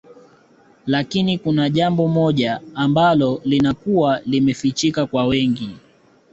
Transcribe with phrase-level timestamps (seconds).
[0.85, 5.77] Lakini kuna jambo moja ambalo linakuwa limefichika kwa wengi